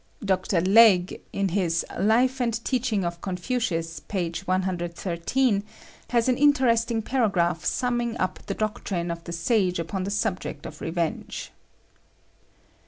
[0.25, 0.61] Dr.
[0.61, 4.33] Legge, in his "Life and Teachings of Confucius," p.
[4.45, 5.63] 113,
[6.09, 10.81] has an interesting paragraph summing up the doctrine of the sage upon the subject of
[10.81, 11.51] revenge.